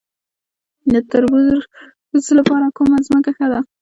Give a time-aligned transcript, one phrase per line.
[0.93, 3.59] د تربوز لپاره کومه ځمکه ښه ده؟